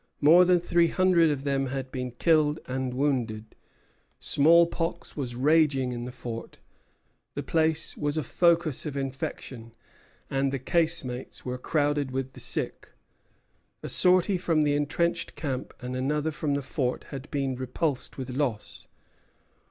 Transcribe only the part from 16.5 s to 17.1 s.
the fort